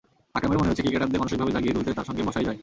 [0.37, 2.59] আকরামেরও মনে হয়েছে, ক্রিকেটারদের মানসিকভাবে জাগিয়ে তুলতে তাঁর সঙ্গে বসাই যায়।